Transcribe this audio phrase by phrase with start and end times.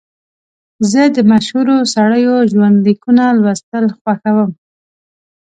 [0.91, 4.51] زه د مشهورو سړیو ژوند لیکونه لوستل خوښوم.